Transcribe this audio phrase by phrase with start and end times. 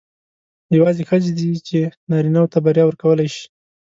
[0.77, 3.45] یوازې ښځې دي چې نارینه وو ته بریا ورکولای شي.